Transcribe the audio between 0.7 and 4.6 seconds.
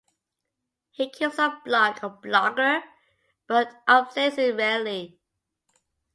He keeps a blog on Blogger, but updates it